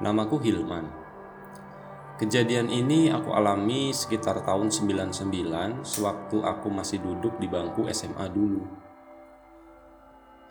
Namaku 0.00 0.40
Hilman. 0.40 0.88
Kejadian 2.16 2.72
ini 2.72 3.12
aku 3.12 3.36
alami 3.36 3.92
sekitar 3.92 4.40
tahun 4.48 4.72
99 4.72 5.84
sewaktu 5.84 6.40
aku 6.40 6.72
masih 6.72 7.04
duduk 7.04 7.36
di 7.36 7.44
bangku 7.44 7.84
SMA 7.92 8.32
dulu. 8.32 8.64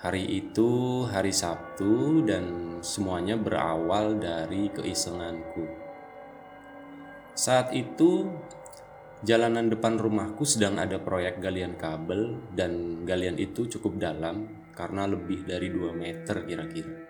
Hari 0.05 0.21
itu 0.21 0.69
hari 1.09 1.33
Sabtu 1.33 2.21
dan 2.29 2.77
semuanya 2.85 3.41
berawal 3.41 4.21
dari 4.21 4.69
keisenganku. 4.69 5.65
Saat 7.33 7.73
itu 7.73 8.29
jalanan 9.25 9.65
depan 9.73 9.97
rumahku 9.97 10.45
sedang 10.45 10.77
ada 10.77 11.01
proyek 11.01 11.41
galian 11.41 11.73
kabel 11.73 12.37
dan 12.53 13.01
galian 13.01 13.41
itu 13.41 13.65
cukup 13.65 13.97
dalam 13.97 14.45
karena 14.77 15.09
lebih 15.09 15.41
dari 15.41 15.73
2 15.73 15.89
meter 15.97 16.45
kira-kira. 16.45 17.08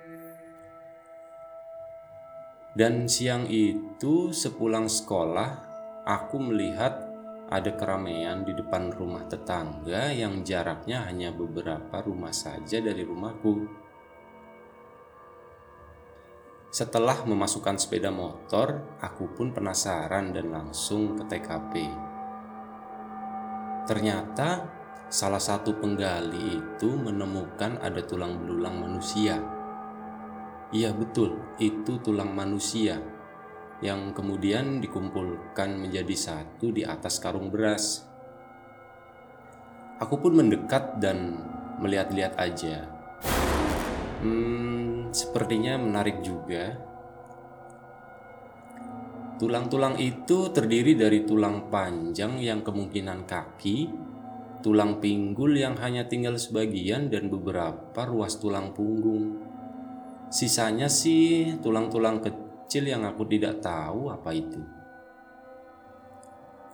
Dan 2.79 3.11
siang 3.11 3.43
itu 3.51 4.31
sepulang 4.31 4.87
sekolah, 4.87 5.49
aku 6.07 6.39
melihat 6.39 7.11
ada 7.51 7.75
keramaian 7.75 8.47
di 8.47 8.55
depan 8.55 8.95
rumah 8.95 9.27
tetangga 9.27 10.15
yang 10.15 10.47
jaraknya 10.47 11.03
hanya 11.03 11.35
beberapa 11.35 11.99
rumah 11.99 12.31
saja 12.31 12.79
dari 12.79 13.03
rumahku. 13.03 13.67
Setelah 16.71 17.27
memasukkan 17.27 17.75
sepeda 17.75 18.15
motor, 18.15 18.95
aku 19.03 19.27
pun 19.35 19.51
penasaran 19.51 20.31
dan 20.31 20.47
langsung 20.47 21.19
ke 21.19 21.27
TKP. 21.27 21.83
Ternyata 23.91 24.71
salah 25.11 25.43
satu 25.43 25.75
penggali 25.83 26.63
itu 26.63 26.95
menemukan 26.95 27.75
ada 27.83 27.99
tulang 28.07 28.39
belulang 28.39 28.79
manusia 28.79 29.58
Iya 30.69 30.93
betul, 30.93 31.57
itu 31.57 31.97
tulang 32.05 32.29
manusia 32.29 33.01
yang 33.81 34.11
kemudian 34.13 34.77
dikumpulkan 34.83 35.81
menjadi 35.81 36.13
satu 36.13 36.69
di 36.69 36.85
atas 36.85 37.17
karung 37.17 37.49
beras. 37.49 38.05
Aku 39.97 40.21
pun 40.21 40.37
mendekat 40.37 41.01
dan 41.01 41.41
melihat-lihat 41.81 42.37
aja. 42.37 42.85
Hmm, 44.21 45.09
sepertinya 45.09 45.79
menarik 45.79 46.21
juga. 46.21 46.75
Tulang-tulang 49.39 49.95
itu 49.97 50.51
terdiri 50.51 50.99
dari 50.99 51.23
tulang 51.23 51.71
panjang 51.71 52.37
yang 52.43 52.59
kemungkinan 52.59 53.23
kaki, 53.23 53.87
tulang 54.59 54.99
pinggul 54.99 55.55
yang 55.55 55.79
hanya 55.79 56.05
tinggal 56.05 56.35
sebagian, 56.35 57.07
dan 57.07 57.31
beberapa 57.31 58.03
ruas 58.03 58.35
tulang 58.35 58.75
punggung. 58.75 59.39
Sisanya 60.29 60.85
sih 60.85 61.57
tulang-tulang 61.57 62.21
kecil 62.21 62.85
yang 62.85 63.01
aku 63.01 63.25
tidak 63.25 63.65
tahu 63.65 64.13
apa 64.13 64.29
itu. 64.29 64.61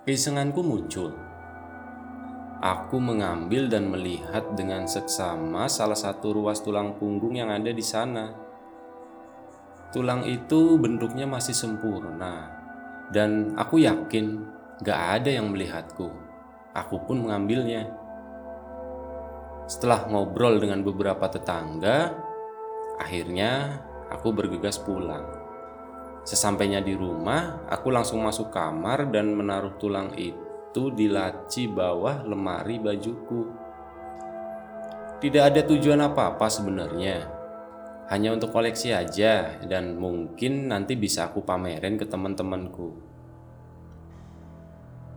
Keisenganku 0.03 0.59
muncul. 0.59 1.16
Aku 2.59 3.00
mengambil 3.00 3.72
dan 3.72 3.88
melihat 3.88 4.59
dengan 4.59 4.83
seksama 4.92 5.72
salah 5.72 5.95
satu 5.95 6.36
ruas 6.36 6.59
tulang 6.59 7.00
punggung 7.00 7.39
yang 7.39 7.48
ada 7.48 7.72
di 7.72 7.80
sana. 7.80 8.36
Tulang 9.95 10.28
itu 10.28 10.76
bentuknya 10.76 11.23
masih 11.23 11.56
sempurna, 11.56 12.52
dan 13.16 13.56
aku 13.56 13.80
yakin 13.80 14.44
gak 14.83 15.23
ada 15.23 15.31
yang 15.31 15.56
melihatku. 15.56 16.11
Aku 16.76 17.08
pun 17.08 17.23
mengambilnya. 17.23 17.88
Setelah 19.64 20.11
ngobrol 20.11 20.60
dengan 20.60 20.83
beberapa 20.83 21.32
tetangga, 21.32 22.24
Akhirnya 22.95 23.82
aku 24.08 24.32
bergegas 24.32 24.80
pulang. 24.80 25.26
Sesampainya 26.26 26.82
di 26.82 26.98
rumah, 26.98 27.61
aku 27.70 27.94
langsung 27.94 28.26
masuk 28.26 28.50
kamar 28.50 29.14
dan 29.14 29.36
menaruh 29.38 29.78
tulang 29.78 30.10
itu 30.17 30.89
di 30.95 31.05
laci 31.05 31.70
bawah 31.70 32.26
lemari 32.26 32.82
bajuku. 32.82 33.45
Tidak 35.22 35.44
ada 35.44 35.61
tujuan 35.61 36.02
apa-apa 36.02 36.50
sebenarnya. 36.50 37.30
Hanya 38.10 38.34
untuk 38.34 38.54
koleksi 38.54 38.94
aja 38.94 39.61
dan 39.66 39.98
mungkin 39.98 40.70
nanti 40.70 40.94
bisa 40.98 41.30
aku 41.30 41.42
pamerin 41.42 41.98
ke 41.98 42.05
teman-temanku. 42.05 43.16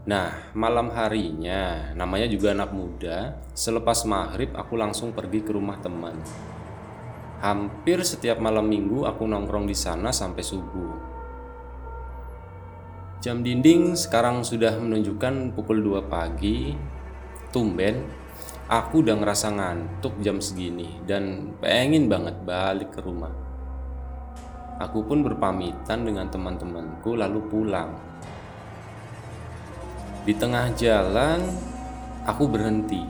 Nah, 0.09 0.53
malam 0.57 0.89
harinya, 0.97 1.93
namanya 1.93 2.25
juga 2.33 2.57
anak 2.57 2.73
muda, 2.73 3.37
selepas 3.53 4.09
maghrib 4.09 4.57
aku 4.57 4.73
langsung 4.73 5.13
pergi 5.13 5.45
ke 5.45 5.53
rumah 5.53 5.77
teman. 5.85 6.17
Hampir 7.39 8.03
setiap 8.03 8.43
malam 8.43 8.67
minggu 8.67 9.07
aku 9.07 9.23
nongkrong 9.23 9.71
di 9.71 9.77
sana 9.79 10.11
sampai 10.11 10.43
subuh. 10.43 10.93
Jam 13.23 13.47
dinding 13.47 13.95
sekarang 13.95 14.43
sudah 14.43 14.75
menunjukkan 14.79 15.55
pukul 15.55 15.79
2 15.83 16.11
pagi. 16.11 16.75
Tumben, 17.55 18.07
aku 18.67 19.07
udah 19.07 19.15
ngerasa 19.23 19.55
ngantuk 19.55 20.19
jam 20.19 20.43
segini 20.43 20.99
dan 21.07 21.55
pengen 21.63 22.11
banget 22.11 22.43
balik 22.43 22.95
ke 22.95 23.07
rumah. 23.07 23.31
Aku 24.83 25.07
pun 25.07 25.23
berpamitan 25.23 26.07
dengan 26.07 26.31
teman-temanku 26.31 27.19
lalu 27.19 27.43
pulang. 27.51 27.95
Di 30.23 30.35
tengah 30.35 30.71
jalan, 30.79 31.43
aku 32.23 32.45
berhenti. 32.47 33.03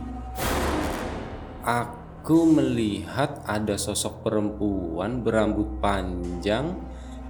Aku 1.64 2.07
aku 2.28 2.44
melihat 2.44 3.40
ada 3.48 3.80
sosok 3.80 4.20
perempuan 4.20 5.24
berambut 5.24 5.80
panjang 5.80 6.76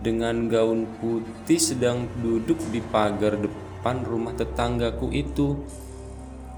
dengan 0.03 0.50
gaun 0.50 0.91
putih 0.98 1.62
sedang 1.62 2.10
duduk 2.19 2.59
di 2.75 2.82
pagar 2.82 3.38
depan 3.38 4.03
rumah 4.03 4.34
tetanggaku 4.34 5.14
itu. 5.14 5.54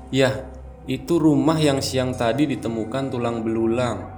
Ya, 0.08 0.48
itu 0.88 1.20
rumah 1.20 1.60
yang 1.60 1.84
siang 1.84 2.16
tadi 2.16 2.48
ditemukan 2.48 3.12
tulang 3.12 3.44
belulang. 3.44 4.08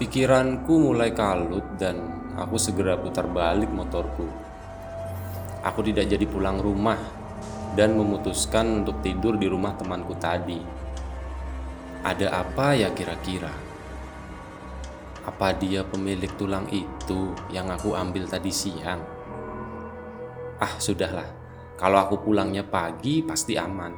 Pikiranku 0.00 0.80
mulai 0.80 1.12
kalut 1.12 1.76
dan 1.76 2.08
aku 2.40 2.56
segera 2.56 2.96
putar 2.96 3.28
balik 3.28 3.68
motorku. 3.68 4.24
Aku 5.60 5.84
tidak 5.84 6.08
jadi 6.08 6.24
pulang 6.24 6.56
rumah 6.56 6.96
dan 7.76 7.92
memutuskan 7.92 8.80
untuk 8.80 9.04
tidur 9.04 9.36
di 9.36 9.44
rumah 9.44 9.76
temanku 9.76 10.16
tadi. 10.16 10.83
Ada 12.04 12.44
apa 12.44 12.76
ya 12.76 12.92
kira-kira? 12.92 13.48
Apa 15.24 15.56
dia 15.56 15.80
pemilik 15.88 16.28
tulang 16.36 16.68
itu 16.68 17.32
yang 17.48 17.72
aku 17.72 17.96
ambil 17.96 18.28
tadi 18.28 18.52
siang? 18.52 19.00
Ah, 20.60 20.76
sudahlah. 20.76 21.24
Kalau 21.80 22.04
aku 22.04 22.20
pulangnya 22.20 22.60
pagi, 22.60 23.24
pasti 23.24 23.56
aman. 23.56 23.96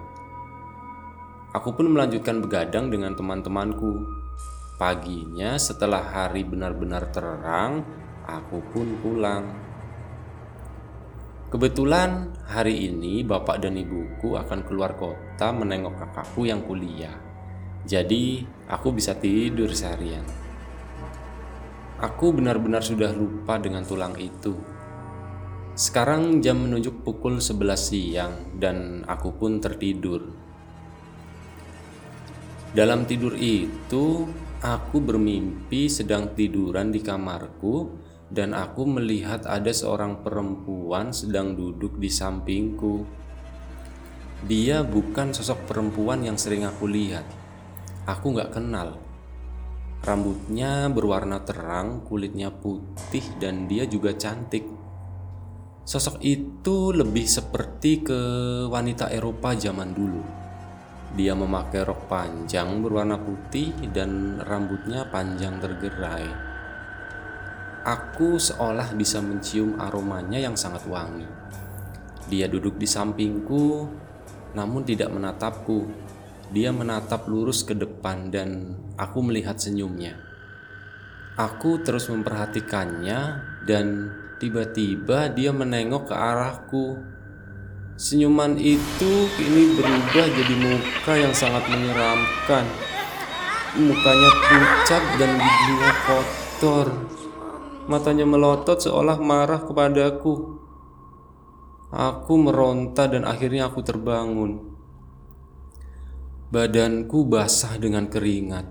Aku 1.50 1.74
pun 1.74 1.90
melanjutkan 1.90 2.38
begadang 2.38 2.94
dengan 2.94 3.18
teman-temanku. 3.18 4.06
Paginya, 4.78 5.58
setelah 5.58 6.06
hari 6.06 6.46
benar-benar 6.46 7.10
terang, 7.10 7.82
aku 8.22 8.62
pun 8.70 8.86
pulang. 9.02 9.50
Kebetulan 11.50 12.30
hari 12.46 12.86
ini 12.86 13.26
bapak 13.26 13.66
dan 13.66 13.74
ibuku 13.74 14.38
akan 14.38 14.62
keluar 14.62 14.94
kota 14.94 15.50
menengok 15.50 16.06
kakakku 16.06 16.46
yang 16.46 16.62
kuliah. 16.62 17.25
Jadi 17.86 18.42
aku 18.66 18.90
bisa 18.90 19.14
tidur 19.14 19.70
seharian. 19.70 20.26
Aku 22.02 22.34
benar-benar 22.34 22.82
sudah 22.82 23.14
lupa 23.14 23.62
dengan 23.62 23.86
tulang 23.86 24.18
itu. 24.18 24.58
Sekarang 25.78 26.42
jam 26.42 26.66
menunjuk 26.66 27.06
pukul 27.06 27.38
11 27.38 27.78
siang 27.78 28.34
dan 28.58 29.06
aku 29.06 29.38
pun 29.38 29.62
tertidur. 29.62 30.34
Dalam 32.74 33.06
tidur 33.06 33.38
itu, 33.38 34.26
aku 34.66 34.98
bermimpi 34.98 35.86
sedang 35.86 36.34
tiduran 36.34 36.90
di 36.90 36.98
kamarku 36.98 38.02
dan 38.26 38.50
aku 38.50 38.82
melihat 38.82 39.46
ada 39.46 39.70
seorang 39.70 40.26
perempuan 40.26 41.14
sedang 41.14 41.54
duduk 41.54 42.02
di 42.02 42.10
sampingku. 42.10 43.06
Dia 44.42 44.82
bukan 44.82 45.30
sosok 45.30 45.70
perempuan 45.70 46.26
yang 46.26 46.34
sering 46.34 46.66
aku 46.66 46.90
lihat 46.90 47.45
Aku 48.06 48.38
gak 48.38 48.54
kenal. 48.54 49.02
Rambutnya 50.06 50.86
berwarna 50.86 51.42
terang, 51.42 52.06
kulitnya 52.06 52.54
putih, 52.54 53.26
dan 53.42 53.66
dia 53.66 53.82
juga 53.82 54.14
cantik. 54.14 54.62
Sosok 55.82 56.22
itu 56.22 56.94
lebih 56.94 57.26
seperti 57.26 58.06
ke 58.06 58.20
wanita 58.70 59.10
Eropa 59.10 59.58
zaman 59.58 59.90
dulu. 59.90 60.22
Dia 61.14 61.34
memakai 61.38 61.86
rok 61.86 62.10
panjang 62.10 62.82
berwarna 62.82 63.18
putih 63.18 63.70
dan 63.94 64.42
rambutnya 64.42 65.06
panjang 65.06 65.62
tergerai. 65.62 66.26
Aku 67.86 68.38
seolah 68.42 68.90
bisa 68.98 69.22
mencium 69.22 69.78
aromanya 69.78 70.42
yang 70.42 70.58
sangat 70.58 70.82
wangi. 70.90 71.26
Dia 72.26 72.50
duduk 72.50 72.74
di 72.74 72.86
sampingku, 72.90 73.86
namun 74.58 74.82
tidak 74.82 75.14
menatapku. 75.14 75.86
Dia 76.54 76.70
menatap 76.70 77.26
lurus 77.26 77.66
ke 77.66 77.74
depan 77.74 78.30
dan 78.30 78.78
aku 78.94 79.18
melihat 79.18 79.58
senyumnya. 79.58 80.14
Aku 81.36 81.82
terus 81.82 82.06
memperhatikannya 82.08 83.20
dan 83.66 84.14
tiba-tiba 84.38 85.28
dia 85.34 85.50
menengok 85.50 86.08
ke 86.08 86.14
arahku. 86.14 86.86
Senyuman 87.96 88.60
itu 88.60 89.12
kini 89.34 89.74
berubah 89.74 90.26
jadi 90.32 90.54
muka 90.54 91.12
yang 91.18 91.34
sangat 91.34 91.66
menyeramkan. 91.66 92.64
Mukanya 93.76 94.30
pucat 94.48 95.02
dan 95.18 95.30
giginya 95.36 95.92
kotor. 96.06 96.88
Matanya 97.90 98.24
melotot 98.24 98.78
seolah 98.80 99.18
marah 99.18 99.60
kepadaku. 99.60 100.56
Aku 101.90 102.34
meronta 102.38 103.08
dan 103.08 103.24
akhirnya 103.28 103.68
aku 103.68 103.84
terbangun. 103.84 104.75
Badanku 106.56 107.28
basah 107.28 107.76
dengan 107.76 108.08
keringat. 108.08 108.64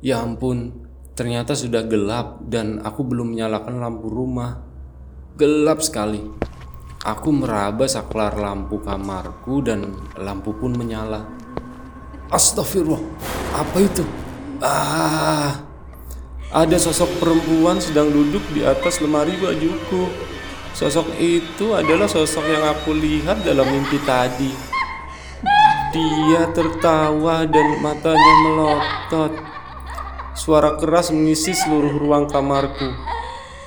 Ya 0.00 0.24
ampun, 0.24 0.88
ternyata 1.12 1.52
sudah 1.52 1.84
gelap 1.84 2.40
dan 2.48 2.80
aku 2.80 3.04
belum 3.04 3.36
menyalakan 3.36 3.76
lampu 3.76 4.08
rumah. 4.08 4.64
Gelap 5.36 5.84
sekali. 5.84 6.24
Aku 7.04 7.28
meraba 7.28 7.84
saklar 7.84 8.40
lampu 8.40 8.80
kamarku 8.80 9.60
dan 9.60 10.00
lampu 10.16 10.56
pun 10.56 10.72
menyala. 10.72 11.28
Astagfirullah, 12.32 13.04
apa 13.52 13.76
itu? 13.84 14.08
Ah, 14.64 15.60
ada 16.56 16.76
sosok 16.80 17.20
perempuan 17.20 17.84
sedang 17.84 18.08
duduk 18.08 18.40
di 18.56 18.64
atas 18.64 19.04
lemari 19.04 19.36
bajuku. 19.36 20.08
Sosok 20.72 21.20
itu 21.20 21.76
adalah 21.76 22.08
sosok 22.08 22.48
yang 22.48 22.64
aku 22.64 22.96
lihat 22.96 23.44
dalam 23.44 23.68
mimpi 23.68 24.00
tadi. 24.08 24.67
Dia 25.88 26.52
tertawa 26.52 27.48
dan 27.48 27.80
matanya 27.80 28.34
melotot. 28.44 29.32
Suara 30.36 30.76
keras 30.76 31.08
mengisi 31.08 31.56
seluruh 31.56 31.96
ruang 31.96 32.28
kamarku. 32.28 32.92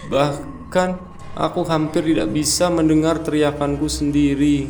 Bahkan 0.06 0.90
aku 1.34 1.66
hampir 1.66 2.06
tidak 2.06 2.30
bisa 2.30 2.70
mendengar 2.70 3.26
teriakanku 3.26 3.90
sendiri. 3.90 4.70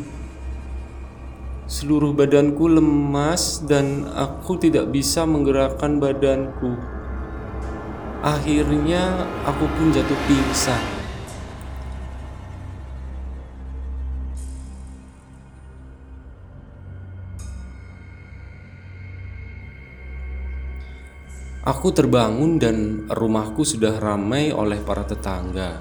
Seluruh 1.68 2.16
badanku 2.16 2.72
lemas 2.72 3.60
dan 3.68 4.08
aku 4.16 4.56
tidak 4.56 4.88
bisa 4.88 5.28
menggerakkan 5.28 6.00
badanku. 6.00 6.80
Akhirnya 8.24 9.28
aku 9.44 9.68
pun 9.76 9.92
jatuh 9.92 10.20
pingsan. 10.24 11.01
Aku 21.62 21.94
terbangun 21.94 22.58
dan 22.58 23.06
rumahku 23.06 23.62
sudah 23.62 24.02
ramai 24.02 24.50
oleh 24.50 24.82
para 24.82 25.06
tetangga. 25.06 25.78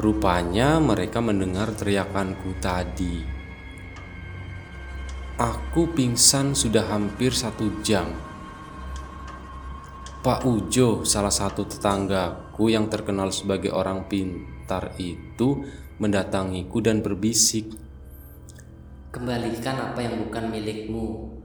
Rupanya 0.00 0.80
mereka 0.80 1.20
mendengar 1.20 1.76
teriakanku 1.76 2.56
tadi. 2.56 3.20
Aku 5.36 5.92
pingsan 5.92 6.56
sudah 6.56 6.80
hampir 6.88 7.36
satu 7.36 7.84
jam. 7.84 8.08
Pak 10.24 10.48
Ujo, 10.48 11.04
salah 11.04 11.34
satu 11.34 11.68
tetanggaku 11.68 12.72
yang 12.72 12.88
terkenal 12.88 13.36
sebagai 13.36 13.68
orang 13.68 14.08
pintar 14.08 14.96
itu, 14.96 15.60
mendatangiku 16.00 16.80
dan 16.80 17.04
berbisik. 17.04 17.68
Kembalikan 19.12 19.92
apa 19.92 20.00
yang 20.00 20.24
bukan 20.24 20.48
milikmu. 20.48 21.41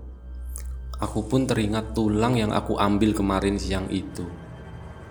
Aku 0.98 1.30
pun 1.30 1.46
teringat 1.46 1.94
tulang 1.94 2.34
yang 2.34 2.50
aku 2.50 2.74
ambil 2.74 3.14
kemarin 3.14 3.62
siang 3.62 3.86
itu. 3.94 4.26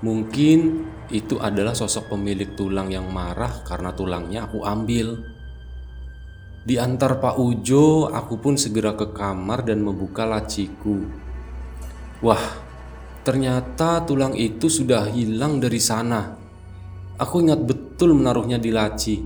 Mungkin 0.03 0.83
itu 1.15 1.39
adalah 1.39 1.79
sosok 1.79 2.11
pemilik 2.11 2.59
tulang 2.59 2.91
yang 2.91 3.07
marah 3.07 3.63
karena 3.63 3.95
tulangnya 3.95 4.51
aku 4.51 4.67
ambil. 4.67 5.15
Di 6.67 6.75
antar 6.83 7.23
Pak 7.23 7.39
Ujo, 7.39 8.11
aku 8.11 8.43
pun 8.43 8.59
segera 8.59 8.99
ke 8.99 9.15
kamar 9.15 9.63
dan 9.63 9.87
membuka 9.87 10.27
laciku. 10.27 11.07
Wah, 12.19 12.59
ternyata 13.23 14.03
tulang 14.03 14.35
itu 14.35 14.67
sudah 14.67 15.07
hilang 15.07 15.63
dari 15.63 15.79
sana. 15.79 16.35
Aku 17.15 17.47
ingat 17.47 17.63
betul 17.63 18.19
menaruhnya 18.19 18.59
di 18.59 18.75
laci. 18.75 19.23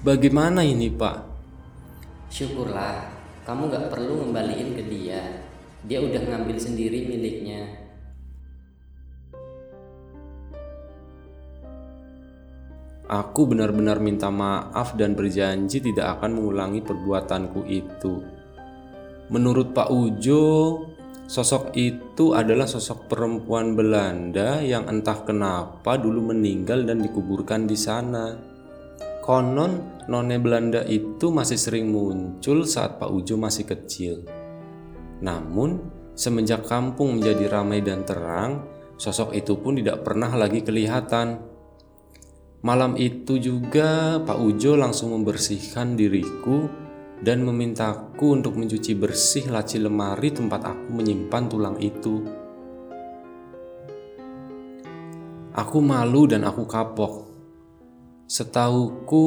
Bagaimana 0.00 0.64
ini, 0.64 0.88
Pak? 0.88 1.16
Syukurlah, 2.32 3.04
kamu 3.44 3.68
gak 3.68 3.86
perlu 3.92 4.24
ngembaliin 4.24 4.72
ke 4.72 4.82
dia 4.88 5.49
dia 5.90 5.98
udah 5.98 6.22
ngambil 6.22 6.54
sendiri 6.54 7.02
miliknya 7.10 7.66
Aku 13.10 13.42
benar-benar 13.50 13.98
minta 13.98 14.30
maaf 14.30 14.94
dan 14.94 15.18
berjanji 15.18 15.82
tidak 15.82 16.14
akan 16.14 16.38
mengulangi 16.38 16.78
perbuatanku 16.78 17.66
itu. 17.66 18.22
Menurut 19.34 19.74
Pak 19.74 19.90
Ujo, 19.90 20.46
sosok 21.26 21.74
itu 21.74 22.38
adalah 22.38 22.70
sosok 22.70 23.10
perempuan 23.10 23.74
Belanda 23.74 24.62
yang 24.62 24.86
entah 24.86 25.26
kenapa 25.26 25.98
dulu 25.98 26.30
meninggal 26.30 26.86
dan 26.86 27.02
dikuburkan 27.02 27.66
di 27.66 27.74
sana. 27.74 28.38
Konon, 29.26 30.06
none 30.06 30.38
Belanda 30.38 30.86
itu 30.86 31.34
masih 31.34 31.58
sering 31.58 31.90
muncul 31.90 32.62
saat 32.62 33.02
Pak 33.02 33.10
Ujo 33.10 33.34
masih 33.34 33.66
kecil. 33.66 34.39
Namun, 35.20 35.80
semenjak 36.16 36.64
kampung 36.68 37.20
menjadi 37.20 37.48
ramai 37.48 37.84
dan 37.84 38.04
terang, 38.04 38.64
sosok 39.00 39.36
itu 39.36 39.56
pun 39.60 39.76
tidak 39.76 40.04
pernah 40.04 40.32
lagi 40.36 40.60
kelihatan. 40.64 41.40
Malam 42.60 42.92
itu 43.00 43.40
juga 43.40 44.20
Pak 44.20 44.36
Ujo 44.36 44.76
langsung 44.76 45.16
membersihkan 45.16 45.96
diriku 45.96 46.68
dan 47.24 47.40
memintaku 47.44 48.36
untuk 48.36 48.56
mencuci 48.56 48.92
bersih 48.96 49.48
laci 49.48 49.80
lemari 49.80 50.32
tempat 50.32 50.68
aku 50.68 50.88
menyimpan 50.92 51.44
tulang 51.48 51.76
itu. 51.80 52.20
Aku 55.56 55.80
malu 55.80 56.28
dan 56.28 56.44
aku 56.44 56.64
kapok. 56.64 57.28
Setauku, 58.30 59.26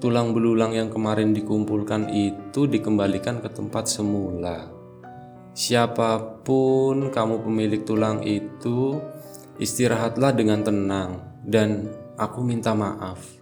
tulang 0.00 0.32
belulang 0.32 0.72
yang 0.72 0.88
kemarin 0.88 1.36
dikumpulkan 1.36 2.08
itu 2.10 2.64
dikembalikan 2.70 3.38
ke 3.44 3.52
tempat 3.52 3.86
semula. 3.86 4.79
Siapa 5.60 6.40
pun 6.40 7.12
kamu 7.12 7.44
pemilik 7.44 7.84
tulang 7.84 8.24
itu, 8.24 8.96
istirahatlah 9.60 10.32
dengan 10.32 10.64
tenang, 10.64 11.20
dan 11.44 11.84
aku 12.16 12.40
minta 12.40 12.72
maaf. 12.72 13.39